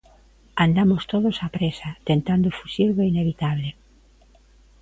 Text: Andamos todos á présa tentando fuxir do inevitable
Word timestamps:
Andamos 0.65 1.03
todos 1.13 1.35
á 1.45 1.47
présa 1.57 1.89
tentando 2.09 2.55
fuxir 2.57 2.89
do 2.93 3.03
inevitable 3.11 3.69